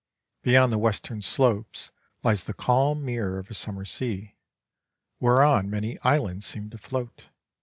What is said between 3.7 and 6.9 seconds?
sea, whereon many islands seem to